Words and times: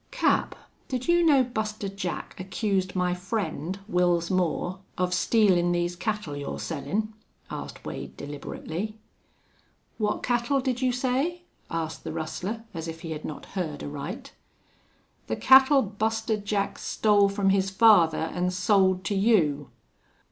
"Cap, 0.09 0.55
did 0.87 1.07
you 1.07 1.23
know 1.23 1.43
Buster 1.43 1.87
Jack 1.87 2.39
accused 2.39 2.95
my 2.95 3.13
friend, 3.13 3.77
Wils 3.87 4.31
Moore, 4.31 4.79
of 4.97 5.13
stealin' 5.13 5.71
these 5.73 5.95
cattle 5.95 6.35
you're 6.35 6.57
sellin'?" 6.59 7.13
asked 7.51 7.85
Wade, 7.85 8.17
deliberately. 8.17 8.97
"What 9.99 10.23
cattle 10.23 10.59
did 10.59 10.81
you 10.81 10.91
say?" 10.91 11.43
asked 11.69 12.03
the 12.03 12.11
rustler, 12.13 12.63
as 12.73 12.87
if 12.87 13.01
he 13.01 13.11
had 13.11 13.23
not 13.25 13.45
heard 13.53 13.83
aright. 13.83 14.33
"The 15.27 15.35
cattle 15.35 15.83
Buster 15.83 16.35
Jack 16.37 16.79
stole 16.79 17.29
from 17.29 17.51
his 17.51 17.69
father 17.69 18.17
an' 18.33 18.49
sold 18.49 19.03
to 19.03 19.13
you." 19.13 19.69